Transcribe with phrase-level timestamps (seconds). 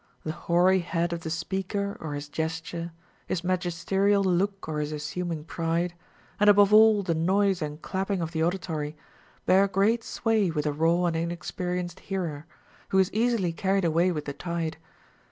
[0.23, 2.91] The hoary head of the speaker or his gesture,
[3.27, 5.93] his magisterial look or his assuming pride,
[6.39, 8.97] and above all the noise and clapping of the auditory,
[9.45, 12.47] bear great sway with a raw and inexperienced hearer,
[12.89, 14.77] who is easily carried away Avith the tide.